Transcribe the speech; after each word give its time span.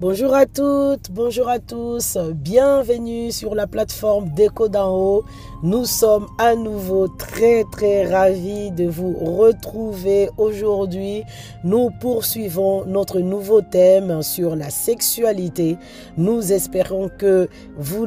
Bonjour 0.00 0.32
à 0.32 0.46
toutes, 0.46 1.10
bonjour 1.10 1.48
à 1.48 1.58
tous, 1.58 2.18
bienvenue 2.32 3.32
sur 3.32 3.56
la 3.56 3.66
plateforme 3.66 4.28
Déco 4.28 4.68
d'en 4.68 4.94
haut. 4.94 5.24
Nous 5.64 5.86
sommes 5.86 6.28
à 6.38 6.54
nouveau 6.54 7.08
très 7.08 7.64
très 7.64 8.06
ravis 8.06 8.70
de 8.70 8.86
vous 8.86 9.12
retrouver 9.12 10.30
aujourd'hui. 10.36 11.24
Nous 11.64 11.90
poursuivons 12.00 12.84
notre 12.84 13.18
nouveau 13.18 13.60
thème 13.60 14.22
sur 14.22 14.54
la 14.54 14.70
sexualité. 14.70 15.76
Nous 16.16 16.52
espérons 16.52 17.10
que 17.18 17.48
vous, 17.76 18.06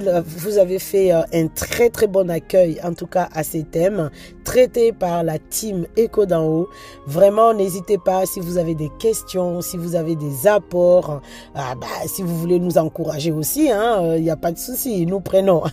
avez 0.58 0.80
fait 0.80 1.12
euh, 1.12 1.24
un 1.34 1.48
très 1.48 1.90
très 1.90 2.08
bon 2.08 2.30
accueil 2.30 2.80
en 2.86 2.94
tout 2.94 3.08
cas 3.08 3.28
à 3.34 3.44
ces 3.44 3.64
thèmes 3.64 4.10
traités 4.46 4.94
par 4.94 5.24
la 5.24 5.40
team 5.40 5.86
Éco 5.98 6.26
d'en 6.26 6.46
haut. 6.46 6.70
Vraiment, 7.06 7.54
n'hésitez 7.54 7.98
pas 7.98 8.26
si 8.26 8.40
vous 8.40 8.58
avez 8.58 8.76
des 8.76 8.92
questions, 8.98 9.60
si 9.60 9.76
vous 9.76 9.96
avez 9.96 10.16
des 10.16 10.48
apports. 10.48 11.20
Ah, 11.54 11.76
bah, 11.82 11.88
si 12.06 12.22
vous 12.22 12.38
voulez 12.38 12.60
nous 12.60 12.78
encourager 12.78 13.32
aussi, 13.32 13.66
il 13.66 13.72
hein, 13.72 14.20
n'y 14.20 14.30
a 14.30 14.36
pas 14.36 14.52
de 14.52 14.60
souci, 14.60 15.08
nous 15.08 15.20
prenons. 15.20 15.64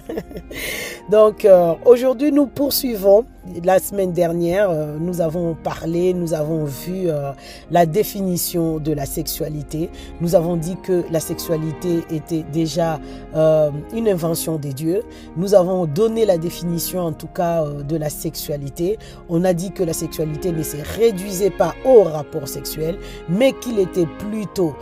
Donc 1.11 1.45
euh, 1.45 1.75
aujourd'hui, 1.85 2.33
nous 2.33 2.47
poursuivons 2.47 3.27
la 3.65 3.79
semaine 3.79 4.13
dernière, 4.13 4.71
euh, 4.71 4.97
nous 4.99 5.21
avons 5.21 5.55
parlé, 5.55 6.15
nous 6.15 6.35
avons 6.35 6.65
vu 6.65 7.09
euh, 7.09 7.33
la 7.71 7.87
définition 7.87 8.79
de 8.79 8.93
la 8.93 9.07
sexualité. 9.07 9.91
Nous 10.21 10.35
avons 10.35 10.57
dit 10.57 10.77
que 10.83 11.05
la 11.11 11.21
sexualité 11.21 12.05
était 12.11 12.45
déjà 12.53 13.01
euh, 13.35 13.71
une 13.95 14.09
invention 14.09 14.57
des 14.57 14.73
dieux. 14.73 15.03
Nous 15.37 15.55
avons 15.55 15.87
donné 15.87 16.25
la 16.25 16.39
définition 16.39 17.01
en 17.01 17.13
tout 17.13 17.27
cas 17.27 17.65
de 17.67 17.97
la 17.97 18.11
sexualité. 18.11 18.99
On 19.29 19.45
a 19.45 19.53
dit 19.53 19.73
que 19.73 19.83
la 19.83 19.93
sexualité 19.93 20.53
ne 20.53 20.63
se 20.63 20.77
réduisait 20.97 21.51
pas 21.51 21.75
au 21.85 22.03
rapport 22.03 22.49
sexuel, 22.49 22.99
mais 23.29 23.53
qu'il 23.53 23.79
était 23.79 24.07
plutôt, 24.19 24.75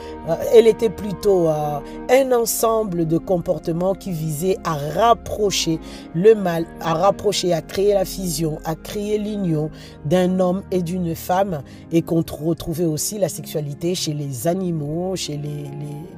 elle 0.54 0.66
était 0.66 0.90
plutôt 0.90 1.48
un 1.48 2.32
ensemble 2.32 3.06
de 3.06 3.18
comportements 3.18 3.94
qui 3.94 4.10
visaient 4.10 4.56
à 4.64 4.74
rapprocher 4.74 5.78
le 6.14 6.34
mal, 6.34 6.66
à 6.80 6.94
rapprocher, 6.94 7.52
à 7.52 7.62
créer 7.62 7.94
la 7.94 8.04
fusion 8.04 8.55
à 8.64 8.74
créer 8.74 9.18
l'union 9.18 9.70
d'un 10.04 10.40
homme 10.40 10.62
et 10.70 10.82
d'une 10.82 11.14
femme 11.14 11.62
et 11.92 12.02
qu'on 12.02 12.22
retrouvait 12.40 12.84
aussi 12.84 13.18
la 13.18 13.28
sexualité 13.28 13.94
chez 13.94 14.12
les 14.12 14.46
animaux, 14.46 15.16
chez 15.16 15.36
les, 15.36 15.64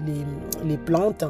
les, 0.06 0.24
les, 0.64 0.76
plantes 0.76 1.24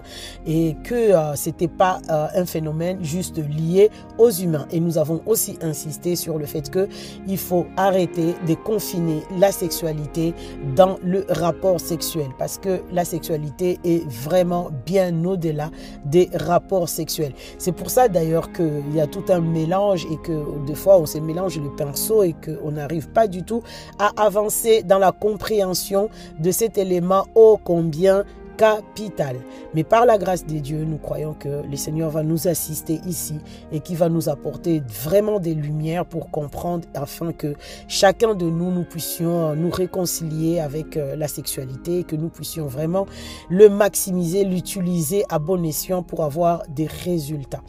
et 0.46 0.76
que 0.84 0.94
euh, 0.94 1.34
c'était 1.34 1.68
pas 1.68 2.00
euh, 2.10 2.26
un 2.34 2.44
phénomène 2.44 3.02
juste 3.02 3.38
lié 3.38 3.90
aux 4.18 4.30
humains. 4.30 4.66
Et 4.70 4.80
nous 4.80 4.98
avons 4.98 5.22
aussi 5.26 5.58
insisté 5.62 6.16
sur 6.16 6.38
le 6.38 6.46
fait 6.46 6.70
que 6.70 6.88
il 7.26 7.38
faut 7.38 7.66
arrêter 7.76 8.34
de 8.46 8.54
confiner 8.54 9.22
la 9.38 9.52
sexualité 9.52 10.34
dans 10.76 10.96
le 11.02 11.26
rapport 11.28 11.80
sexuel 11.80 12.28
parce 12.38 12.58
que 12.58 12.80
la 12.92 13.04
sexualité 13.04 13.78
est 13.84 14.06
vraiment 14.10 14.70
bien 14.86 15.24
au-delà 15.24 15.70
des 16.04 16.28
rapports 16.34 16.88
sexuels. 16.88 17.32
C'est 17.58 17.72
pour 17.72 17.90
ça 17.90 18.08
d'ailleurs 18.08 18.52
qu'il 18.52 18.94
y 18.94 19.00
a 19.00 19.06
tout 19.06 19.24
un 19.28 19.40
mélange 19.40 20.06
et 20.10 20.16
que 20.18 20.64
des 20.66 20.74
fois 20.74 20.97
on 20.98 21.06
se 21.06 21.18
mélange 21.18 21.58
le 21.58 21.70
pinceau 21.70 22.22
et 22.22 22.34
qu'on 22.34 22.72
n'arrive 22.72 23.08
pas 23.08 23.26
du 23.26 23.42
tout 23.42 23.62
à 23.98 24.12
avancer 24.16 24.82
dans 24.82 24.98
la 24.98 25.12
compréhension 25.12 26.10
de 26.38 26.50
cet 26.50 26.78
élément 26.78 27.26
ô 27.34 27.58
combien 27.62 28.24
capital. 28.58 29.36
Mais 29.72 29.84
par 29.84 30.04
la 30.04 30.18
grâce 30.18 30.44
de 30.44 30.58
Dieu, 30.58 30.84
nous 30.84 30.98
croyons 30.98 31.32
que 31.32 31.62
le 31.62 31.76
Seigneur 31.76 32.10
va 32.10 32.22
nous 32.22 32.48
assister 32.48 33.00
ici 33.06 33.36
et 33.72 33.80
qui 33.80 33.94
va 33.94 34.08
nous 34.08 34.28
apporter 34.28 34.82
vraiment 34.88 35.38
des 35.38 35.54
lumières 35.54 36.04
pour 36.04 36.30
comprendre 36.30 36.86
afin 36.94 37.32
que 37.32 37.54
chacun 37.86 38.34
de 38.34 38.50
nous, 38.50 38.70
nous 38.70 38.84
puissions 38.84 39.54
nous 39.54 39.70
réconcilier 39.70 40.58
avec 40.58 40.96
euh, 40.96 41.14
la 41.14 41.28
sexualité, 41.28 42.02
que 42.02 42.16
nous 42.16 42.28
puissions 42.28 42.66
vraiment 42.66 43.06
le 43.48 43.68
maximiser, 43.68 44.44
l'utiliser 44.44 45.24
à 45.28 45.38
bon 45.38 45.64
escient 45.64 46.02
pour 46.02 46.24
avoir 46.24 46.64
des 46.68 46.86
résultats. 46.86 47.62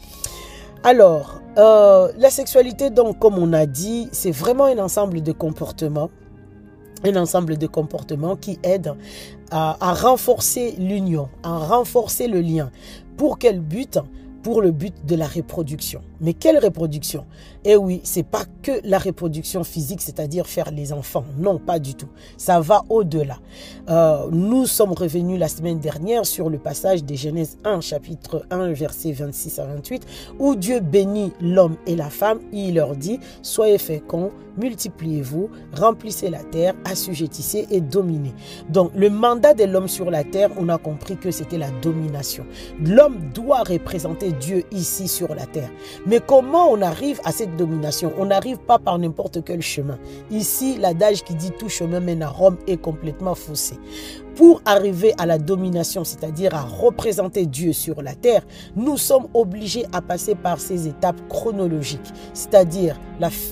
Alors, 0.82 1.42
euh, 1.58 2.10
la 2.16 2.30
sexualité, 2.30 2.88
donc, 2.88 3.18
comme 3.18 3.36
on 3.36 3.52
a 3.52 3.66
dit, 3.66 4.08
c'est 4.12 4.30
vraiment 4.30 4.64
un 4.64 4.78
ensemble 4.78 5.22
de 5.22 5.32
comportements, 5.32 6.08
un 7.04 7.16
ensemble 7.16 7.58
de 7.58 7.66
comportements 7.66 8.34
qui 8.34 8.58
aident 8.62 8.96
à, 9.50 9.76
à 9.78 9.92
renforcer 9.92 10.74
l'union, 10.78 11.28
à 11.42 11.58
renforcer 11.58 12.28
le 12.28 12.40
lien. 12.40 12.70
Pour 13.18 13.38
quel 13.38 13.60
but? 13.60 13.98
Pour 14.42 14.62
le 14.62 14.70
but 14.70 14.94
de 15.04 15.16
la 15.16 15.26
reproduction. 15.26 16.00
Mais 16.20 16.34
quelle 16.34 16.58
reproduction? 16.58 17.24
Eh 17.64 17.76
oui, 17.76 18.00
c'est 18.04 18.22
pas 18.22 18.44
que 18.62 18.72
la 18.84 18.98
reproduction 18.98 19.64
physique, 19.64 20.00
c'est-à-dire 20.00 20.46
faire 20.46 20.70
les 20.70 20.92
enfants. 20.92 21.24
Non, 21.38 21.58
pas 21.58 21.78
du 21.78 21.94
tout. 21.94 22.08
Ça 22.36 22.60
va 22.60 22.84
au-delà. 22.88 23.38
Euh, 23.88 24.28
nous 24.30 24.66
sommes 24.66 24.92
revenus 24.92 25.38
la 25.38 25.48
semaine 25.48 25.78
dernière 25.78 26.26
sur 26.26 26.48
le 26.48 26.58
passage 26.58 27.04
des 27.04 27.16
Genèse 27.16 27.58
1, 27.64 27.80
chapitre 27.80 28.46
1, 28.50 28.72
versets 28.72 29.12
26 29.12 29.58
à 29.58 29.66
28, 29.66 30.06
où 30.38 30.56
Dieu 30.56 30.80
bénit 30.80 31.32
l'homme 31.40 31.76
et 31.86 31.96
la 31.96 32.10
femme. 32.10 32.40
Il 32.52 32.74
leur 32.74 32.96
dit, 32.96 33.18
soyez 33.42 33.78
féconds, 33.78 34.30
multipliez-vous, 34.56 35.50
remplissez 35.74 36.30
la 36.30 36.42
terre, 36.42 36.74
assujettissez 36.84 37.66
et 37.70 37.80
dominez. 37.80 38.32
Donc, 38.68 38.90
le 38.94 39.10
mandat 39.10 39.54
de 39.54 39.64
l'homme 39.64 39.88
sur 39.88 40.10
la 40.10 40.24
terre, 40.24 40.50
on 40.58 40.68
a 40.68 40.78
compris 40.78 41.16
que 41.16 41.30
c'était 41.30 41.58
la 41.58 41.70
domination. 41.82 42.46
L'homme 42.82 43.30
doit 43.34 43.62
représenter 43.62 44.32
Dieu 44.32 44.64
ici 44.70 45.08
sur 45.08 45.34
la 45.34 45.46
terre. 45.46 45.70
Mais 46.10 46.18
comment 46.18 46.68
on 46.72 46.82
arrive 46.82 47.20
à 47.24 47.30
cette 47.30 47.56
domination? 47.56 48.12
On 48.18 48.24
n'arrive 48.24 48.58
pas 48.58 48.80
par 48.80 48.98
n'importe 48.98 49.44
quel 49.44 49.62
chemin. 49.62 49.96
Ici, 50.32 50.76
l'adage 50.76 51.22
qui 51.22 51.36
dit 51.36 51.52
tout 51.56 51.68
chemin 51.68 52.00
mène 52.00 52.24
à 52.24 52.28
Rome 52.28 52.56
est 52.66 52.78
complètement 52.78 53.36
faussé. 53.36 53.76
Pour 54.40 54.62
arriver 54.64 55.12
à 55.18 55.26
la 55.26 55.36
domination, 55.36 56.02
c'est-à-dire 56.02 56.54
à 56.54 56.62
représenter 56.62 57.44
Dieu 57.44 57.74
sur 57.74 58.00
la 58.00 58.14
terre, 58.14 58.46
nous 58.74 58.96
sommes 58.96 59.26
obligés 59.34 59.84
à 59.92 60.00
passer 60.00 60.34
par 60.34 60.60
ces 60.60 60.88
étapes 60.88 61.20
chronologiques, 61.28 62.10
c'est-à-dire 62.32 62.98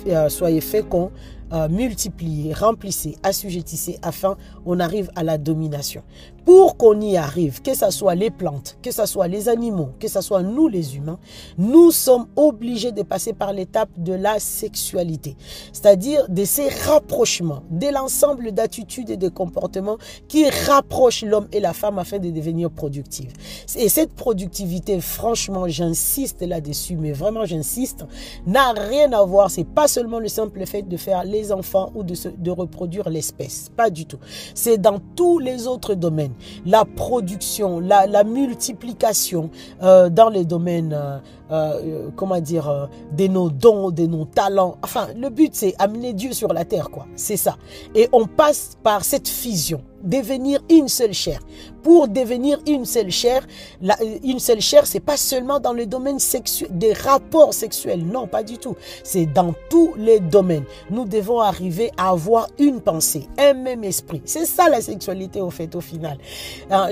euh, 0.06 0.30
soyez 0.30 0.62
féconds, 0.62 1.10
euh, 1.52 1.66
multipliez, 1.70 2.52
remplissez, 2.52 3.16
assujettissez 3.22 3.98
afin 4.02 4.36
on 4.66 4.80
arrive 4.80 5.10
à 5.16 5.24
la 5.24 5.38
domination. 5.38 6.02
Pour 6.44 6.76
qu'on 6.76 7.00
y 7.00 7.16
arrive, 7.16 7.62
que 7.62 7.74
ce 7.74 7.90
soit 7.90 8.14
les 8.14 8.30
plantes, 8.30 8.76
que 8.82 8.90
ce 8.90 9.06
soit 9.06 9.28
les 9.28 9.48
animaux, 9.48 9.90
que 9.98 10.08
ce 10.08 10.20
soit 10.20 10.42
nous 10.42 10.68
les 10.68 10.96
humains, 10.96 11.18
nous 11.56 11.90
sommes 11.90 12.26
obligés 12.36 12.92
de 12.92 13.02
passer 13.02 13.32
par 13.32 13.54
l'étape 13.54 13.88
de 13.96 14.12
la 14.12 14.38
sexualité, 14.38 15.36
c'est-à-dire 15.72 16.28
de 16.28 16.44
ces 16.44 16.68
rapprochements, 16.68 17.62
de 17.70 17.88
l'ensemble 17.88 18.52
d'attitudes 18.52 19.10
et 19.10 19.16
de 19.16 19.28
comportements 19.28 19.96
qui 20.26 20.48
rapprochent 20.48 20.77
l'homme 21.22 21.48
et 21.52 21.60
la 21.60 21.72
femme 21.72 21.98
afin 21.98 22.18
de 22.18 22.30
devenir 22.30 22.70
productifs. 22.70 23.32
Et 23.76 23.88
cette 23.88 24.14
productivité, 24.14 25.00
franchement, 25.00 25.68
j'insiste 25.68 26.42
là-dessus, 26.42 26.96
mais 26.96 27.12
vraiment 27.12 27.44
j'insiste, 27.44 28.04
n'a 28.46 28.72
rien 28.72 29.12
à 29.12 29.22
voir, 29.24 29.50
c'est 29.50 29.64
pas 29.64 29.88
seulement 29.88 30.18
le 30.18 30.28
simple 30.28 30.64
fait 30.66 30.82
de 30.82 30.96
faire 30.96 31.24
les 31.24 31.52
enfants 31.52 31.92
ou 31.94 32.02
de, 32.02 32.14
de 32.36 32.50
reproduire 32.50 33.08
l'espèce, 33.08 33.70
pas 33.76 33.90
du 33.90 34.06
tout. 34.06 34.18
C'est 34.54 34.78
dans 34.78 35.00
tous 35.16 35.38
les 35.38 35.66
autres 35.66 35.94
domaines 35.94 36.32
la 36.66 36.84
production, 36.84 37.80
la, 37.80 38.24
multiplication 38.24 39.50
euh, 39.82 40.08
dans 40.08 40.28
les 40.28 40.44
domaines, 40.44 40.92
euh, 40.92 41.18
euh, 41.50 42.10
comment 42.16 42.40
dire, 42.40 42.88
de 43.16 43.26
nos 43.26 43.50
dons, 43.50 43.90
de 43.90 44.06
nos 44.06 44.24
talents. 44.24 44.76
Enfin, 44.82 45.08
le 45.16 45.30
but, 45.30 45.54
c'est 45.54 45.74
amener 45.78 46.12
Dieu 46.12 46.32
sur 46.32 46.52
la 46.52 46.64
terre, 46.64 46.90
quoi. 46.90 47.06
C'est 47.16 47.36
ça. 47.36 47.56
Et 47.94 48.08
on 48.12 48.26
passe 48.26 48.76
par 48.82 49.04
cette 49.04 49.28
fusion 49.28 49.82
devenir 50.02 50.60
une 50.70 50.88
seule 50.88 51.12
chair. 51.12 51.40
Pour 51.82 52.08
devenir 52.08 52.60
une 52.66 52.84
seule 52.84 53.10
chair, 53.10 53.46
la, 53.80 53.96
une 54.24 54.38
seule 54.38 54.60
chair, 54.60 54.86
c'est 54.86 55.00
pas 55.00 55.16
seulement 55.16 55.60
dans 55.60 55.72
le 55.72 55.86
domaine 55.86 56.18
sexuel, 56.18 56.68
des 56.72 56.92
rapports 56.92 57.54
sexuels, 57.54 58.04
non, 58.04 58.26
pas 58.26 58.42
du 58.42 58.58
tout. 58.58 58.76
C'est 59.04 59.26
dans 59.26 59.54
tous 59.70 59.94
les 59.96 60.20
domaines. 60.20 60.64
Nous 60.90 61.04
devons 61.04 61.40
arriver 61.40 61.90
à 61.96 62.10
avoir 62.10 62.48
une 62.58 62.80
pensée, 62.80 63.26
un 63.38 63.54
même 63.54 63.84
esprit. 63.84 64.22
C'est 64.24 64.44
ça 64.44 64.68
la 64.68 64.80
sexualité 64.80 65.40
au 65.40 65.50
fait, 65.50 65.74
au 65.74 65.80
final. 65.80 66.18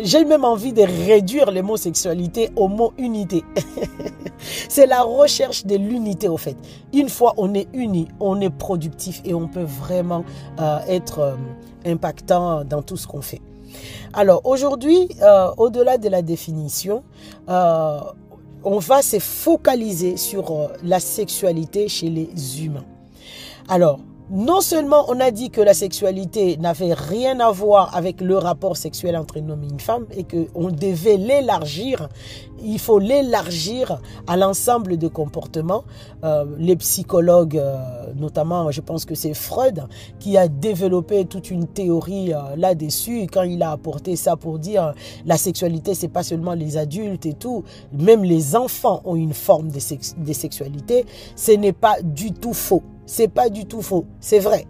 J'ai 0.02 0.24
même 0.24 0.44
envie 0.44 0.72
de 0.72 0.82
réduire 0.82 1.50
le 1.50 1.62
mot 1.62 1.76
sexualité 1.76 2.50
au 2.56 2.68
mot 2.68 2.92
unité. 2.98 3.44
c'est 4.68 4.86
la 4.86 5.02
recherche 5.02 5.66
de 5.66 5.76
l'unité 5.76 6.28
au 6.28 6.36
fait. 6.36 6.56
Une 6.92 7.08
fois 7.08 7.34
on 7.36 7.54
est 7.54 7.68
uni, 7.72 8.08
on 8.20 8.40
est 8.40 8.50
productif 8.50 9.20
et 9.24 9.34
on 9.34 9.48
peut 9.48 9.66
vraiment 9.66 10.24
euh, 10.60 10.78
être 10.88 11.18
euh, 11.20 11.34
impactant 11.86 12.64
dans 12.64 12.82
tout 12.82 12.96
ce 12.96 13.06
qu'on 13.06 13.22
fait. 13.22 13.40
Alors 14.12 14.42
aujourd'hui, 14.44 15.08
euh, 15.22 15.48
au-delà 15.56 15.98
de 15.98 16.08
la 16.08 16.22
définition, 16.22 17.02
euh, 17.48 17.98
on 18.64 18.78
va 18.78 19.02
se 19.02 19.18
focaliser 19.18 20.16
sur 20.16 20.50
euh, 20.50 20.68
la 20.82 21.00
sexualité 21.00 21.88
chez 21.88 22.08
les 22.08 22.64
humains. 22.64 22.84
Alors, 23.68 24.00
non 24.30 24.60
seulement 24.60 25.04
on 25.08 25.20
a 25.20 25.30
dit 25.30 25.50
que 25.50 25.60
la 25.60 25.72
sexualité 25.72 26.56
n'avait 26.56 26.94
rien 26.94 27.38
à 27.38 27.52
voir 27.52 27.94
avec 27.96 28.20
le 28.20 28.36
rapport 28.36 28.76
sexuel 28.76 29.16
entre 29.16 29.38
un 29.40 29.48
homme 29.48 29.62
et 29.62 29.68
une 29.68 29.78
femme 29.78 30.06
et 30.16 30.24
qu'on 30.24 30.70
devait 30.70 31.16
l'élargir, 31.16 32.08
il 32.60 32.80
faut 32.80 32.98
l'élargir 32.98 34.00
à 34.26 34.36
l'ensemble 34.36 34.96
de 34.96 35.06
comportements. 35.06 35.84
Euh, 36.24 36.44
les 36.58 36.74
psychologues, 36.74 37.56
euh, 37.56 37.76
notamment, 38.16 38.72
je 38.72 38.80
pense 38.80 39.04
que 39.04 39.14
c'est 39.14 39.34
Freud 39.34 39.84
qui 40.18 40.36
a 40.36 40.48
développé 40.48 41.26
toute 41.26 41.50
une 41.52 41.68
théorie 41.68 42.32
euh, 42.32 42.56
là-dessus 42.56 43.28
quand 43.32 43.42
il 43.42 43.62
a 43.62 43.70
apporté 43.70 44.16
ça 44.16 44.34
pour 44.34 44.58
dire 44.58 44.92
la 45.24 45.36
sexualité, 45.36 45.94
c'est 45.94 46.08
pas 46.08 46.24
seulement 46.24 46.54
les 46.54 46.76
adultes 46.78 47.26
et 47.26 47.34
tout, 47.34 47.62
même 47.92 48.24
les 48.24 48.56
enfants 48.56 49.02
ont 49.04 49.14
une 49.14 49.34
forme 49.34 49.70
de 49.70 50.32
sexualité. 50.32 51.06
Ce 51.36 51.52
n'est 51.52 51.72
pas 51.72 52.02
du 52.02 52.32
tout 52.32 52.54
faux. 52.54 52.82
C'est 53.06 53.28
pas 53.28 53.48
du 53.48 53.66
tout 53.66 53.82
faux. 53.82 54.04
C'est 54.20 54.40
vrai. 54.40 54.66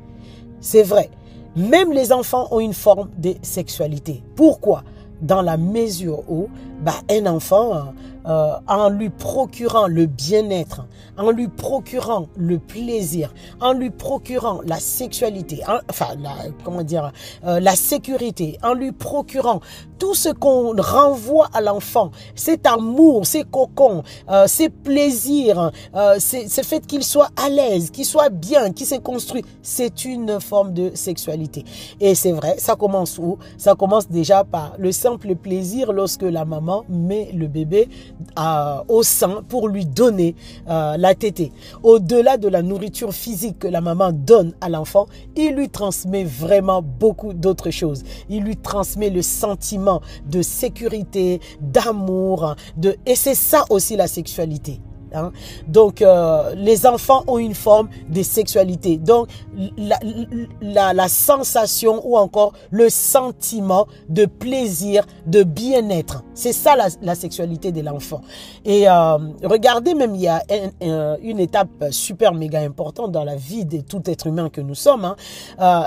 C'est 0.61 0.83
vrai. 0.83 1.11
Même 1.57 1.93
les 1.93 2.13
enfants 2.13 2.49
ont 2.51 2.61
une 2.61 2.75
forme 2.75 3.11
de 3.19 3.35
sexualité. 3.43 4.23
Pourquoi? 4.35 4.85
Dans 5.23 5.41
la 5.41 5.57
mesure 5.57 6.23
où 6.31 6.49
bah, 6.83 6.95
un 7.11 7.27
enfant 7.27 7.93
euh, 8.27 8.55
en 8.67 8.89
lui 8.89 9.09
procurant 9.11 9.87
le 9.87 10.07
bien-être, 10.07 10.85
en 11.17 11.31
lui 11.31 11.49
procurant 11.49 12.27
le 12.37 12.59
plaisir, 12.59 13.33
en 13.61 13.73
lui 13.73 13.91
procurant 13.91 14.61
la 14.67 14.81
sexualité, 14.81 15.63
enfin, 15.89 16.09
la, 16.21 16.35
comment 16.65 16.83
dire, 16.83 17.13
euh, 17.45 17.61
la 17.61 17.77
sécurité, 17.77 18.59
en 18.63 18.75
lui 18.75 18.93
procurant 18.93 19.61
tout 19.99 20.15
ce 20.15 20.29
qu'on 20.29 20.75
renvoie 20.77 21.49
à 21.55 21.61
l'enfant, 21.61 22.11
cet 22.35 22.67
amour, 22.67 23.27
ces 23.27 23.45
cocons, 23.45 24.03
euh, 24.29 24.47
ces 24.47 24.69
plaisirs, 24.69 25.71
euh, 25.95 26.19
ce 26.19 26.63
fait 26.63 26.85
qu'il 26.87 27.05
soit 27.05 27.31
à 27.43 27.49
l'aise, 27.49 27.91
qu'il 27.91 28.05
soit 28.05 28.29
bien, 28.29 28.73
qu'il 28.73 28.87
s'est 28.87 28.99
construit, 28.99 29.45
c'est 29.63 30.05
une 30.05 30.41
forme 30.41 30.75
de 30.75 30.91
sexualité. 30.95 31.65
Et 32.01 32.15
c'est 32.15 32.33
vrai, 32.33 32.57
ça 32.59 32.75
commence 32.75 33.19
où? 33.19 33.39
Ça 33.57 33.75
commence 33.75 34.09
déjà 34.09 34.45
par 34.45 34.75
le 34.79 34.93
simple 34.93 35.35
plaisir 35.37 35.93
lorsque 35.93 36.23
la 36.23 36.45
maman 36.45 36.66
met 36.89 37.31
le 37.33 37.47
bébé 37.47 37.89
au 38.89 39.03
sein 39.03 39.43
pour 39.49 39.69
lui 39.69 39.87
donner 39.87 40.35
euh, 40.69 40.97
la 40.97 41.15
tétée. 41.15 41.53
Au-delà 41.83 42.37
de 42.37 42.49
la 42.49 42.63
nourriture 42.63 43.13
physique 43.13 43.61
que 43.61 43.69
la 43.69 43.81
maman 43.81 44.13
donne 44.13 44.53
à 44.61 44.69
l'enfant, 44.69 45.07
il 45.37 45.55
lui 45.55 45.69
transmet 45.69 46.25
vraiment 46.25 46.83
beaucoup 46.83 47.33
d'autres 47.33 47.71
choses. 47.71 48.03
Il 48.29 48.43
lui 48.43 48.57
transmet 48.57 49.11
le 49.11 49.23
sentiment 49.23 50.01
de 50.31 50.43
sécurité, 50.43 51.41
d'amour, 51.61 52.57
de 52.77 52.97
et 53.07 53.15
c'est 53.15 53.35
ça 53.35 53.65
aussi 53.71 53.97
la 53.97 54.07
sexualité. 54.07 54.81
Hein. 55.17 55.33
Donc, 55.67 56.03
euh, 56.03 56.55
les 56.55 56.87
enfants 56.87 57.25
ont 57.27 57.39
une 57.39 57.55
forme 57.55 57.89
de 58.09 58.23
sexualité. 58.23 58.99
Donc, 58.99 59.29
la, 60.63 61.09
sensation 61.09 62.01
ou 62.05 62.17
encore 62.17 62.53
le 62.71 62.89
sentiment 62.89 63.87
de 64.09 64.27
plaisir, 64.27 65.07
de 65.27 65.43
bien-être. 65.43 66.25
C'est 66.35 66.53
ça 66.53 66.77
la, 67.01 67.15
sexualité 67.15 67.73
de 67.73 67.81
l'enfant. 67.81 68.21
Et 68.65 68.89
euh, 68.89 69.19
regardez, 69.43 69.95
même 69.95 70.15
il 70.15 70.23
y 70.23 70.29
a 70.29 70.43
une 71.23 71.41
étape 71.41 71.87
super 71.91 72.35
méga 72.35 72.61
importante 72.61 73.13
dans 73.13 73.25
la 73.25 73.37
vie 73.37 73.65
de 73.65 73.81
tout 73.81 74.03
être 74.07 74.27
humain 74.27 74.49
que 74.51 74.61
nous 74.61 74.75
sommes. 74.75 75.05
Hein. 75.05 75.17
Euh, 75.61 75.83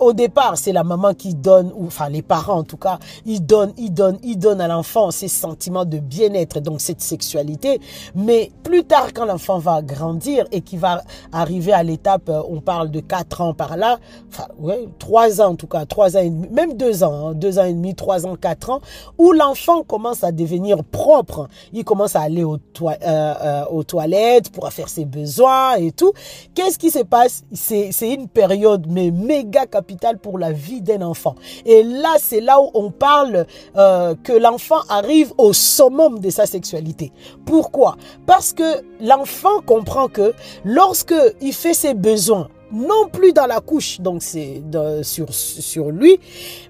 au 0.00 0.14
départ, 0.14 0.56
c'est 0.56 0.72
la 0.72 0.82
maman 0.82 1.14
qui 1.14 1.34
donne, 1.34 1.72
ou 1.76 1.86
enfin 1.86 2.08
les 2.08 2.22
parents 2.22 2.58
en 2.58 2.64
tout 2.64 2.78
cas, 2.78 2.98
ils 3.26 3.44
donnent, 3.44 3.74
ils 3.76 3.92
donnent, 3.92 4.18
ils 4.22 4.38
donnent 4.38 4.62
à 4.62 4.66
l'enfant 4.66 5.10
ces 5.10 5.28
sentiments 5.28 5.84
de 5.84 5.98
bien-être, 5.98 6.60
donc 6.60 6.80
cette 6.80 7.02
sexualité. 7.02 7.80
Mais 8.14 8.50
plus 8.64 8.84
tard, 8.84 9.08
quand 9.14 9.26
l'enfant 9.26 9.58
va 9.58 9.82
grandir 9.82 10.46
et 10.52 10.62
qu'il 10.62 10.78
va 10.78 11.02
arriver 11.32 11.72
à 11.72 11.82
l'étape, 11.82 12.28
euh, 12.30 12.42
on 12.48 12.60
parle 12.60 12.90
de 12.90 13.00
4 13.00 13.42
ans 13.42 13.54
par 13.54 13.76
là, 13.76 13.98
enfin 14.28 14.48
ouais, 14.58 14.88
3 14.98 15.42
ans 15.42 15.50
en 15.50 15.54
tout 15.54 15.66
cas, 15.66 15.84
3 15.84 16.16
ans 16.16 16.20
et 16.20 16.30
demi, 16.30 16.48
même 16.48 16.76
2 16.76 17.04
ans, 17.04 17.32
2 17.34 17.58
hein, 17.58 17.62
ans 17.62 17.66
et 17.66 17.74
demi, 17.74 17.94
3 17.94 18.26
ans, 18.26 18.36
4 18.36 18.70
ans, 18.70 18.80
où 19.18 19.32
l'enfant 19.32 19.82
commence 19.82 20.24
à 20.24 20.32
devenir 20.32 20.82
propre. 20.82 21.48
Il 21.74 21.84
commence 21.84 22.16
à 22.16 22.22
aller 22.22 22.42
aux, 22.42 22.56
euh, 22.56 22.88
euh, 23.02 23.64
aux 23.70 23.84
toilettes 23.84 24.50
pour 24.50 24.70
faire 24.72 24.88
ses 24.88 25.04
besoins 25.04 25.74
et 25.74 25.92
tout. 25.92 26.12
Qu'est-ce 26.54 26.78
qui 26.78 26.90
se 26.90 27.00
passe? 27.00 27.44
C'est 27.52 27.90
une 28.02 28.28
période 28.28 28.86
mais 28.88 29.10
méga 29.10 29.66
capitale 29.66 29.89
pour 30.22 30.38
la 30.38 30.52
vie 30.52 30.80
d'un 30.80 31.02
enfant. 31.02 31.34
Et 31.64 31.82
là, 31.82 32.16
c'est 32.18 32.40
là 32.40 32.60
où 32.60 32.70
on 32.74 32.90
parle 32.90 33.46
euh, 33.76 34.14
que 34.22 34.32
l'enfant 34.32 34.80
arrive 34.88 35.32
au 35.38 35.52
summum 35.52 36.18
de 36.20 36.30
sa 36.30 36.46
sexualité. 36.46 37.12
Pourquoi? 37.44 37.96
Parce 38.26 38.52
que 38.52 38.82
l'enfant 39.00 39.60
comprend 39.64 40.08
que 40.08 40.34
lorsque 40.64 41.14
il 41.40 41.52
fait 41.52 41.74
ses 41.74 41.94
besoins, 41.94 42.48
non 42.72 43.08
plus 43.12 43.32
dans 43.32 43.46
la 43.46 43.60
couche, 43.60 44.00
donc 44.00 44.22
c'est 44.22 44.62
sur, 45.02 45.90
lui, 45.90 46.20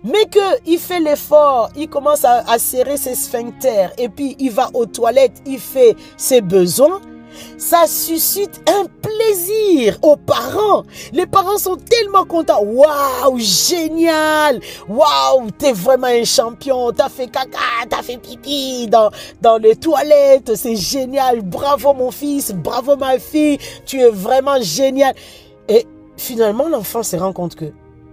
mais 0.02 0.26
qu'il 0.30 0.78
fait 0.78 1.00
l'effort, 1.00 1.68
il 1.76 1.88
commence 1.88 2.24
à, 2.24 2.42
à 2.50 2.58
serrer 2.58 2.96
ses 2.96 3.14
sphincters 3.14 3.92
et 3.98 4.08
puis 4.08 4.34
il 4.38 4.50
va 4.50 4.70
aux 4.72 4.86
toilettes, 4.86 5.42
il 5.46 5.58
fait 5.58 5.94
ses 6.16 6.40
besoins, 6.40 7.00
ça 7.58 7.86
suscite 7.86 8.60
un 8.68 8.86
plaisir 9.02 9.98
aux 10.02 10.16
parents. 10.16 10.84
Les 11.12 11.26
parents 11.26 11.58
sont 11.58 11.76
tellement 11.76 12.24
contents. 12.24 12.62
Waouh, 12.62 13.38
génial. 13.38 14.60
Waouh, 14.88 15.50
t'es 15.58 15.72
vraiment 15.72 16.06
un 16.06 16.24
champion. 16.24 16.92
T'as 16.92 17.08
fait 17.08 17.28
caca, 17.28 17.58
t'as 17.88 18.02
fait 18.02 18.18
pipi 18.18 18.86
dans, 18.88 19.10
dans 19.40 19.58
les 19.58 19.76
toilettes. 19.76 20.54
C'est 20.56 20.76
génial. 20.76 21.42
Bravo 21.42 21.94
mon 21.94 22.10
fils, 22.10 22.52
bravo 22.52 22.96
ma 22.96 23.18
fille. 23.18 23.58
Tu 23.84 24.00
es 24.00 24.10
vraiment 24.10 24.60
génial. 24.60 25.14
Et 25.68 25.86
finalement, 26.16 26.68
l'enfant 26.68 27.02
se 27.02 27.16
rend 27.16 27.32
compte 27.32 27.54
que, 27.54 27.66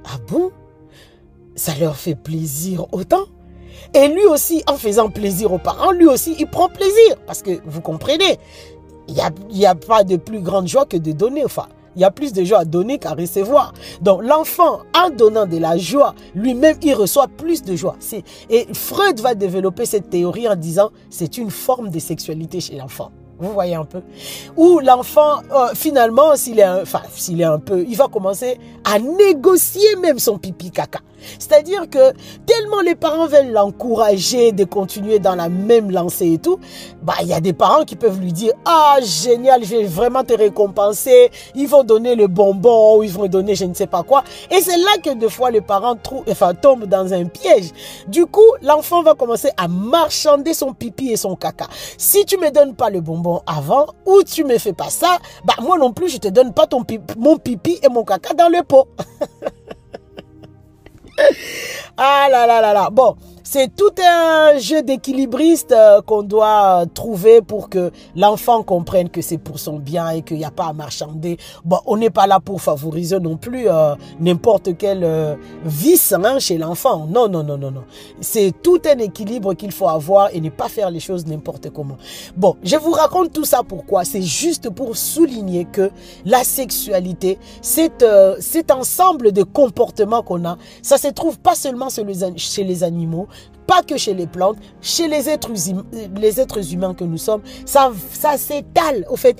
ah 0.05 0.17
bon, 0.29 0.51
ça 1.55 1.73
leur 1.79 1.95
fait 1.95 2.15
plaisir 2.15 2.85
autant? 2.93 3.25
Et 3.93 4.07
lui 4.09 4.25
aussi, 4.25 4.63
en 4.67 4.75
faisant 4.75 5.09
plaisir 5.09 5.51
aux 5.53 5.57
parents, 5.57 5.91
lui 5.91 6.07
aussi, 6.07 6.35
il 6.39 6.47
prend 6.47 6.67
plaisir. 6.67 7.15
Parce 7.25 7.41
que 7.41 7.59
vous 7.65 7.81
comprenez, 7.81 8.37
il 9.07 9.13
n'y 9.51 9.65
a, 9.65 9.71
a 9.71 9.75
pas 9.75 10.03
de 10.03 10.17
plus 10.17 10.41
grande 10.41 10.67
joie 10.67 10.85
que 10.85 10.97
de 10.97 11.11
donner. 11.11 11.45
Enfin, 11.45 11.67
il 11.95 12.01
y 12.01 12.03
a 12.03 12.11
plus 12.11 12.31
de 12.31 12.43
joie 12.43 12.59
à 12.59 12.65
donner 12.65 12.99
qu'à 12.99 13.13
recevoir. 13.13 13.73
Donc 14.01 14.23
l'enfant, 14.23 14.81
en 14.95 15.09
donnant 15.09 15.47
de 15.47 15.57
la 15.57 15.77
joie, 15.77 16.13
lui-même, 16.35 16.77
il 16.83 16.93
reçoit 16.93 17.27
plus 17.27 17.63
de 17.63 17.75
joie. 17.75 17.95
Et 18.49 18.67
Freud 18.73 19.19
va 19.19 19.33
développer 19.33 19.85
cette 19.85 20.09
théorie 20.09 20.47
en 20.47 20.55
disant 20.55 20.91
c'est 21.09 21.37
une 21.37 21.49
forme 21.49 21.89
de 21.89 21.99
sexualité 21.99 22.59
chez 22.59 22.75
l'enfant. 22.75 23.11
Vous 23.39 23.51
voyez 23.51 23.75
un 23.75 23.85
peu 23.85 24.01
Où 24.55 24.79
l'enfant, 24.79 25.41
euh, 25.51 25.67
finalement, 25.75 26.35
s'il 26.35 26.59
est, 26.59 26.67
enfin, 26.67 27.01
s'il 27.13 27.39
est 27.41 27.45
un 27.45 27.59
peu, 27.59 27.85
il 27.87 27.95
va 27.95 28.07
commencer 28.07 28.57
à 28.83 28.97
négocier 28.99 29.95
même 30.01 30.17
son 30.17 30.39
pipi 30.39 30.71
caca. 30.71 30.99
C'est-à-dire 31.39 31.89
que 31.89 32.13
tellement 32.45 32.81
les 32.81 32.95
parents 32.95 33.27
veulent 33.27 33.51
l'encourager 33.51 34.51
de 34.51 34.63
continuer 34.63 35.19
dans 35.19 35.35
la 35.35 35.49
même 35.49 35.91
lancée 35.91 36.33
et 36.33 36.37
tout, 36.37 36.59
bah 37.01 37.13
il 37.21 37.27
y 37.27 37.33
a 37.33 37.39
des 37.39 37.53
parents 37.53 37.83
qui 37.83 37.95
peuvent 37.95 38.19
lui 38.19 38.33
dire 38.33 38.53
ah 38.65 38.97
génial, 39.01 39.63
je 39.63 39.75
vais 39.75 39.83
vraiment 39.83 40.23
te 40.23 40.33
récompenser, 40.33 41.31
ils 41.55 41.67
vont 41.67 41.83
donner 41.83 42.15
le 42.15 42.27
bonbon 42.27 42.97
ou 42.97 43.03
ils 43.03 43.11
vont 43.11 43.27
donner 43.27 43.55
je 43.55 43.65
ne 43.65 43.73
sais 43.73 43.87
pas 43.87 44.03
quoi. 44.03 44.23
Et 44.51 44.61
c'est 44.61 44.77
là 44.77 44.97
que 45.03 45.13
des 45.13 45.29
fois 45.29 45.51
les 45.51 45.61
parents 45.61 45.95
trouvent, 45.95 46.23
tombent 46.61 46.85
dans 46.85 47.13
un 47.13 47.25
piège. 47.25 47.71
Du 48.07 48.25
coup, 48.25 48.47
l'enfant 48.61 49.03
va 49.03 49.13
commencer 49.13 49.49
à 49.57 49.67
marchander 49.67 50.53
son 50.53 50.73
pipi 50.73 51.11
et 51.11 51.17
son 51.17 51.35
caca. 51.35 51.67
Si 51.97 52.25
tu 52.25 52.37
me 52.37 52.51
donnes 52.51 52.75
pas 52.75 52.89
le 52.89 53.01
bonbon 53.01 53.41
avant 53.45 53.87
ou 54.05 54.23
tu 54.23 54.43
me 54.43 54.57
fais 54.57 54.73
pas 54.73 54.89
ça, 54.89 55.17
bah 55.45 55.55
moi 55.61 55.77
non 55.77 55.91
plus 55.91 56.09
je 56.09 56.17
te 56.17 56.27
donne 56.27 56.53
pas 56.53 56.67
ton 56.67 56.83
mon 57.17 57.37
pipi 57.37 57.79
et 57.83 57.89
mon 57.89 58.03
caca 58.03 58.33
dans 58.33 58.49
le 58.49 58.63
pot. 58.63 58.87
ah 61.97 62.27
là 62.29 62.45
là 62.47 62.61
là 62.61 62.73
là. 62.73 62.89
Bon, 62.91 63.15
c'est 63.49 63.73
tout 63.73 63.93
un 64.05 64.57
jeu 64.57 64.81
d'équilibriste 64.81 65.71
euh, 65.71 66.01
qu'on 66.01 66.21
doit 66.21 66.83
trouver 66.93 67.41
pour 67.41 67.69
que 67.69 67.91
l'enfant 68.13 68.61
comprenne 68.61 69.07
que 69.07 69.21
c'est 69.21 69.37
pour 69.37 69.57
son 69.57 69.79
bien 69.79 70.09
et 70.09 70.21
qu'il 70.21 70.35
n'y 70.35 70.43
a 70.43 70.51
pas 70.51 70.65
à 70.65 70.73
marchander. 70.73 71.37
Bon, 71.63 71.79
on 71.85 71.95
n'est 71.95 72.09
pas 72.09 72.27
là 72.27 72.41
pour 72.41 72.61
favoriser 72.61 73.21
non 73.21 73.37
plus 73.37 73.69
euh, 73.69 73.95
n'importe 74.19 74.77
quel 74.77 75.01
euh, 75.05 75.35
vice 75.63 76.11
hein, 76.11 76.39
chez 76.39 76.57
l'enfant. 76.57 77.07
Non, 77.09 77.29
non, 77.29 77.41
non, 77.41 77.57
non, 77.57 77.71
non. 77.71 77.83
C'est 78.19 78.51
tout 78.61 78.81
un 78.85 78.97
équilibre 78.97 79.53
qu'il 79.53 79.71
faut 79.71 79.87
avoir 79.87 80.27
et 80.35 80.41
ne 80.41 80.49
pas 80.49 80.67
faire 80.67 80.91
les 80.91 80.99
choses 80.99 81.25
n'importe 81.25 81.69
comment. 81.69 81.95
Bon, 82.35 82.57
je 82.63 82.75
vous 82.75 82.91
raconte 82.91 83.31
tout 83.31 83.45
ça 83.45 83.61
pourquoi. 83.65 84.03
C'est 84.03 84.23
juste 84.23 84.69
pour 84.71 84.97
souligner 84.97 85.63
que 85.63 85.89
la 86.25 86.43
sexualité, 86.43 87.39
c'est 87.61 88.03
cet 88.41 88.71
ensemble 88.71 89.31
de 89.31 89.43
comportements 89.43 90.21
qu'on 90.21 90.43
a, 90.43 90.57
ça 90.81 90.97
se 91.07 91.13
trouve 91.13 91.39
pas 91.39 91.55
seulement 91.55 91.87
chez 92.35 92.63
les 92.63 92.83
animaux, 92.83 93.27
pas 93.65 93.81
que 93.81 93.97
chez 93.97 94.13
les 94.13 94.27
plantes, 94.27 94.57
chez 94.81 95.07
les 95.07 95.29
êtres, 95.29 95.51
les 96.15 96.39
êtres 96.39 96.73
humains 96.73 96.93
que 96.93 97.03
nous 97.03 97.17
sommes, 97.17 97.41
ça, 97.65 97.91
ça 98.11 98.37
s'étale. 98.37 99.05
Au 99.09 99.15
fait, 99.15 99.35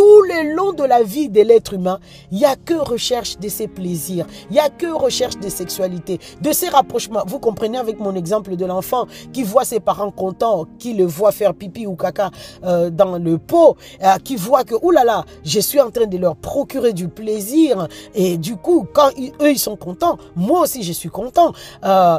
tout 0.00 0.22
le 0.22 0.54
long 0.54 0.72
de 0.72 0.82
la 0.82 1.02
vie 1.02 1.28
de 1.28 1.42
l'être 1.42 1.74
humain, 1.74 2.00
il 2.32 2.38
n'y 2.38 2.46
a 2.46 2.56
que 2.56 2.72
recherche 2.72 3.38
de 3.38 3.50
ses 3.50 3.68
plaisirs, 3.68 4.26
il 4.48 4.54
n'y 4.54 4.58
a 4.58 4.70
que 4.70 4.86
recherche 4.86 5.36
de 5.38 5.50
sexualité, 5.50 6.18
de 6.40 6.52
ses 6.52 6.70
rapprochements. 6.70 7.22
Vous 7.26 7.38
comprenez 7.38 7.76
avec 7.76 8.00
mon 8.00 8.14
exemple 8.14 8.56
de 8.56 8.64
l'enfant 8.64 9.04
qui 9.34 9.42
voit 9.42 9.66
ses 9.66 9.78
parents 9.78 10.10
contents, 10.10 10.64
qui 10.78 10.94
le 10.94 11.04
voit 11.04 11.32
faire 11.32 11.52
pipi 11.52 11.86
ou 11.86 11.96
caca 11.96 12.30
euh, 12.64 12.88
dans 12.88 13.18
le 13.18 13.36
pot, 13.36 13.76
euh, 14.02 14.16
qui 14.24 14.36
voit 14.36 14.64
que, 14.64 14.74
oulala, 14.80 15.04
là 15.04 15.16
là, 15.16 15.24
je 15.44 15.60
suis 15.60 15.82
en 15.82 15.90
train 15.90 16.06
de 16.06 16.16
leur 16.16 16.34
procurer 16.34 16.94
du 16.94 17.08
plaisir. 17.08 17.86
Et 18.14 18.38
du 18.38 18.56
coup, 18.56 18.86
quand 18.94 19.10
eux, 19.42 19.50
ils 19.50 19.58
sont 19.58 19.76
contents, 19.76 20.16
moi 20.34 20.62
aussi, 20.62 20.82
je 20.82 20.92
suis 20.92 21.10
content. 21.10 21.52
Euh, 21.84 22.18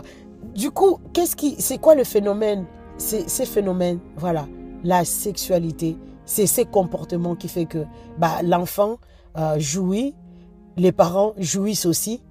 du 0.53 0.69
coup, 0.69 0.99
qu'est-ce 1.13 1.35
qui, 1.35 1.55
c'est 1.57 1.79
quoi 1.79 1.95
le 1.95 2.03
phénomène? 2.03 2.67
C'est 2.99 3.27
ces 3.27 3.47
phénomènes, 3.47 3.97
voilà, 4.17 4.45
la 4.83 5.03
sexualité, 5.03 5.97
c'est 6.25 6.47
ces 6.47 6.65
comportements 6.65 7.35
qui 7.35 7.47
fait 7.47 7.65
que 7.65 7.85
bah, 8.17 8.41
l'enfant 8.43 8.97
euh, 9.37 9.59
jouit, 9.59 10.15
les 10.77 10.91
parents 10.91 11.33
jouissent 11.37 11.85
aussi, 11.85 12.21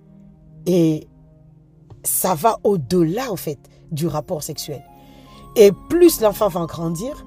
et 0.66 1.08
ça 2.02 2.34
va 2.34 2.58
au-delà 2.64 3.30
en 3.30 3.36
fait 3.36 3.58
du 3.90 4.06
rapport 4.06 4.42
sexuel. 4.42 4.82
Et 5.56 5.72
plus 5.88 6.20
l'enfant 6.20 6.48
va 6.48 6.64
grandir, 6.66 7.24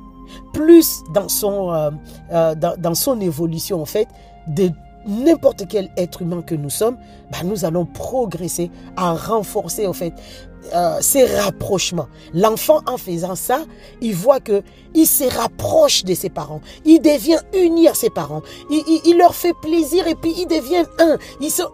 plus 0.54 1.04
dans 1.14 1.30
son, 1.30 1.72
euh, 1.72 1.92
euh, 2.32 2.56
dans, 2.56 2.96
son 2.96 3.20
évolution 3.20 3.82
en 3.82 3.86
fait, 3.86 4.08
de 4.48 4.72
n'importe 5.08 5.68
quel 5.68 5.90
être 5.98 6.22
humain 6.22 6.42
que 6.42 6.56
nous 6.56 6.70
sommes, 6.70 6.98
bah, 7.32 7.40
nous 7.44 7.66
allons 7.66 7.86
progresser 7.86 8.72
à 8.96 9.14
renforcer 9.14 9.88
en 9.88 9.94
fait 9.94 10.14
euh, 10.74 10.98
ces 11.02 11.26
rapprochements. 11.26 12.08
L'enfant, 12.34 12.80
en 12.88 12.98
faisant 12.98 13.36
ça, 13.36 13.66
il 14.02 14.16
voit 14.16 14.40
que 14.40 14.64
il 14.94 15.06
se 15.06 15.26
rapproche 15.26 16.06
de 16.06 16.14
ses 16.14 16.30
parents. 16.30 16.62
Il 16.86 17.00
devient 17.00 17.40
uni 17.54 17.88
à 17.88 17.94
ses 17.94 18.10
parents. 18.10 18.42
Il, 18.70 19.18
leur 19.18 19.36
fait 19.36 19.54
plaisir 19.62 20.08
et 20.08 20.16
puis 20.16 20.34
ils 20.38 20.48
deviennent 20.48 20.88
un. 21.00 21.18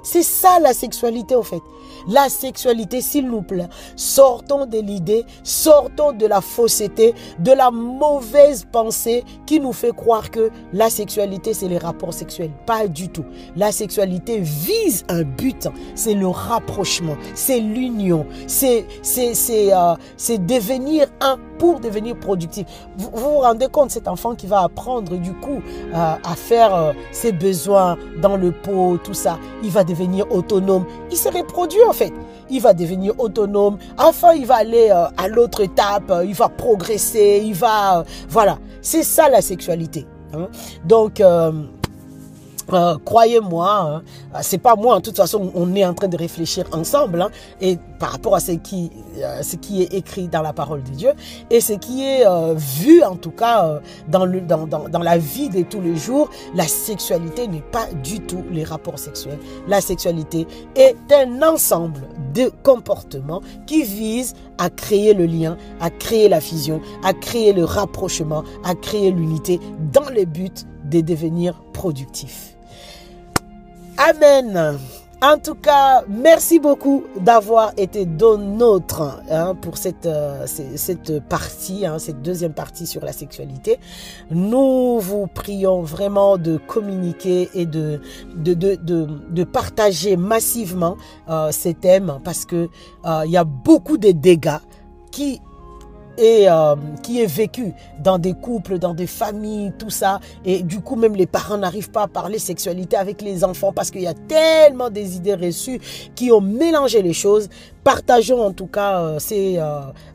C'est 0.03 0.24
ça 0.24 0.59
la 0.59 0.74
sexualité, 0.74 1.36
en 1.36 1.43
fait. 1.43 1.62
La 2.08 2.29
sexualité, 2.29 3.01
s'il 3.01 3.27
nous 3.27 3.41
plaît, 3.41 3.68
sortons 3.96 4.65
de 4.65 4.79
l'idée, 4.79 5.25
sortons 5.44 6.12
de 6.13 6.25
la 6.25 6.41
fausseté, 6.41 7.13
de 7.39 7.51
la 7.51 7.72
mauvaise 7.72 8.65
pensée 8.72 9.24
qui 9.46 9.60
nous 9.60 9.74
fait 9.74 9.96
croire 9.96 10.32
que 10.32 10.50
la 10.74 10.89
sexualité, 10.89 11.53
c'est 11.53 11.68
les 11.68 11.77
rapports 11.77 12.13
sexuels. 12.13 12.51
Pas 12.65 12.88
du 12.88 13.10
tout. 13.10 13.25
La 13.56 13.72
sexualité 13.72 14.39
vise 14.39 15.03
un 15.10 15.24
but, 15.24 15.68
c'est 15.96 16.13
le 16.13 16.27
rapprochement, 16.27 17.18
c'est 17.34 17.60
l'union, 17.60 18.25
c'est 18.48 18.86
euh, 19.74 19.96
devenir 20.39 21.08
un 21.22 21.38
pour 21.60 21.79
devenir 21.79 22.18
productif. 22.18 22.65
Vous 22.98 23.10
vous, 23.13 23.39
rendez 23.39 23.68
compte, 23.68 23.91
cet 23.91 24.08
enfant 24.08 24.34
qui 24.34 24.48
va 24.48 24.63
apprendre 24.63 25.18
du 25.18 25.34
coup 25.34 25.62
euh, 25.94 25.94
à 25.94 26.36
faire 26.36 26.74
euh, 26.74 26.94
ses 27.12 27.32
besoins 27.32 27.98
dans 28.22 28.38
le 28.38 28.51
pot, 28.51 28.98
tout 29.03 29.13
ça, 29.13 29.38
il 29.62 29.70
va 29.70 29.84
devenir 29.84 30.32
autonome. 30.32 30.86
Il 31.12 31.18
se 31.18 31.27
reproduit 31.29 31.84
en 31.89 31.93
fait. 31.93 32.13
Il 32.50 32.62
va 32.62 32.74
devenir 32.74 33.13
autonome. 33.19 33.77
Enfin, 33.98 34.34
il 34.34 34.46
va 34.46 34.55
aller 34.55 34.89
à 34.89 35.27
l'autre 35.27 35.62
étape, 35.62 36.12
il 36.25 36.34
va 36.34 36.50
progresser, 36.50 37.41
il 37.43 37.53
va... 37.53 38.03
voilà, 38.29 38.58
c'est 38.81 39.03
ça 39.03 39.29
la 39.29 39.41
sexualité. 39.41 40.05
Hein. 40.34 40.48
Donc... 40.86 41.22
Euh, 42.73 42.97
croyez-moi, 43.03 44.01
hein, 44.33 44.39
c'est 44.41 44.57
pas 44.57 44.75
moi. 44.75 44.97
De 44.97 45.01
toute 45.01 45.17
façon, 45.17 45.51
on 45.55 45.75
est 45.75 45.85
en 45.85 45.93
train 45.93 46.07
de 46.07 46.17
réfléchir 46.17 46.65
ensemble 46.71 47.21
hein, 47.21 47.29
et 47.61 47.77
par 47.99 48.11
rapport 48.11 48.35
à 48.35 48.39
ce 48.39 48.51
qui, 48.53 48.91
euh, 49.17 49.41
ce 49.41 49.55
qui 49.55 49.81
est 49.81 49.93
écrit 49.93 50.27
dans 50.27 50.41
la 50.41 50.53
parole 50.53 50.83
de 50.83 50.91
Dieu 50.91 51.11
et 51.49 51.61
ce 51.61 51.73
qui 51.73 52.05
est 52.05 52.25
euh, 52.25 52.53
vu 52.55 53.03
en 53.03 53.15
tout 53.15 53.31
cas 53.31 53.79
dans, 54.07 54.25
le, 54.25 54.41
dans, 54.41 54.67
dans, 54.67 54.88
dans, 54.88 54.99
la 54.99 55.17
vie 55.17 55.49
de 55.49 55.63
tous 55.63 55.81
les 55.81 55.95
jours. 55.95 56.29
La 56.53 56.67
sexualité 56.67 57.47
n'est 57.47 57.61
pas 57.61 57.88
du 58.03 58.19
tout 58.19 58.43
les 58.51 58.63
rapports 58.63 58.99
sexuels. 58.99 59.39
La 59.67 59.81
sexualité 59.81 60.47
est 60.75 60.95
un 61.11 61.41
ensemble 61.41 62.01
de 62.33 62.51
comportements 62.63 63.41
qui 63.65 63.83
visent 63.83 64.35
à 64.57 64.69
créer 64.69 65.13
le 65.13 65.25
lien, 65.25 65.57
à 65.79 65.89
créer 65.89 66.29
la 66.29 66.41
fusion, 66.41 66.81
à 67.03 67.13
créer 67.13 67.53
le 67.53 67.63
rapprochement, 67.65 68.43
à 68.63 68.75
créer 68.75 69.11
l'unité 69.11 69.59
dans 69.91 70.09
le 70.09 70.25
but 70.25 70.65
de 70.85 71.01
devenir 71.01 71.61
productif. 71.73 72.58
Amen. 74.00 74.79
En 75.22 75.38
tout 75.38 75.56
cas, 75.56 76.03
merci 76.08 76.58
beaucoup 76.58 77.03
d'avoir 77.20 77.74
été 77.75 78.06
dans 78.06 78.38
notre 78.38 79.22
hein, 79.29 79.53
pour 79.56 79.77
cette, 79.77 80.06
euh, 80.06 80.46
partie, 81.27 81.86
hein, 81.86 82.00
cette 82.00 82.22
deuxième 82.22 82.53
partie 82.53 82.88
sur 82.88 83.03
la 83.03 83.12
sexualité. 83.12 83.77
Nous 84.32 85.00
vous 85.01 85.27
prions 85.27 85.82
vraiment 85.82 86.38
de 86.38 86.56
communiquer 86.56 87.50
et 87.53 87.65
de, 87.65 88.00
de, 88.38 88.53
de, 88.53 88.77
de, 88.77 89.44
partager 89.44 90.15
massivement 90.15 90.96
euh, 91.29 91.51
ces 91.51 91.74
thèmes 91.74 92.20
parce 92.24 92.46
que 92.46 92.70
euh, 93.06 93.24
il 93.25 93.32
y 93.32 93.38
a 93.38 93.44
beaucoup 93.44 93.98
de 93.98 94.12
dégâts 94.12 94.60
qui 95.12 95.41
et 96.19 96.49
euh, 96.49 96.75
qui 97.01 97.21
est 97.21 97.25
vécu 97.25 97.73
dans 98.03 98.19
des 98.19 98.33
couples, 98.33 98.77
dans 98.77 98.93
des 98.93 99.07
familles, 99.07 99.71
tout 99.79 99.89
ça. 99.89 100.19
Et 100.45 100.61
du 100.61 100.81
coup, 100.81 100.95
même 100.95 101.15
les 101.15 101.25
parents 101.25 101.57
n'arrivent 101.57 101.91
pas 101.91 102.03
à 102.03 102.07
parler 102.07 102.39
sexualité 102.39 102.97
avec 102.97 103.21
les 103.21 103.43
enfants 103.43 103.71
parce 103.71 103.89
qu'il 103.89 104.01
y 104.01 104.07
a 104.07 104.13
tellement 104.13 104.89
des 104.89 105.15
idées 105.15 105.35
reçues 105.35 105.79
qui 106.15 106.31
ont 106.31 106.41
mélangé 106.41 107.01
les 107.01 107.13
choses. 107.13 107.49
Partageons 107.89 108.43
en 108.46 108.51
tout 108.53 108.67
cas 108.67 109.01
euh, 109.01 109.17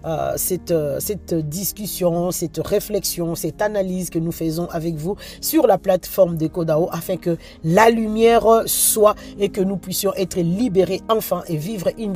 euh, 0.04 0.33
cette, 0.37 0.73
cette 1.00 1.35
discussion, 1.35 2.31
cette 2.31 2.59
réflexion, 2.64 3.35
cette 3.35 3.61
analyse 3.61 4.11
que 4.11 4.21
nous 4.21 4.31
faisons 4.31 4.69
avec 4.71 4.95
vous 4.95 5.16
sur 5.40 5.66
la 5.66 5.76
plateforme 5.76 6.37
de 6.37 6.47
Kodao 6.47 6.88
afin 6.93 7.16
que 7.16 7.37
la 7.64 7.90
lumière 7.90 8.47
soit 8.66 9.16
et 9.40 9.49
que 9.49 9.61
nous 9.61 9.76
puissions 9.76 10.14
être 10.14 10.38
libérés 10.38 11.00
enfin 11.09 11.43
et 11.49 11.57
vivre 11.57 11.88
une 11.99 12.14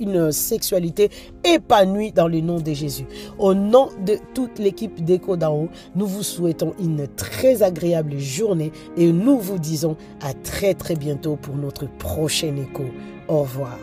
une 0.00 0.32
sexualité 0.32 1.10
épanouie 1.44 2.10
dans 2.10 2.26
le 2.26 2.40
nom 2.40 2.58
de 2.58 2.72
Jésus. 2.72 3.04
Au 3.38 3.52
nom 3.52 3.90
de 4.06 4.16
toute 4.32 4.58
l'équipe 4.58 5.04
d'Echo 5.04 5.36
d'en 5.36 5.68
nous 5.94 6.06
vous 6.06 6.22
souhaitons 6.22 6.72
une 6.80 7.06
très 7.08 7.62
agréable 7.62 8.18
journée 8.18 8.72
et 8.96 9.12
nous 9.12 9.38
vous 9.38 9.58
disons 9.58 9.98
à 10.22 10.32
très 10.32 10.72
très 10.72 10.94
bientôt 10.94 11.36
pour 11.36 11.56
notre 11.56 11.86
prochain 11.98 12.56
écho. 12.56 12.84
Au 13.28 13.40
revoir. 13.40 13.76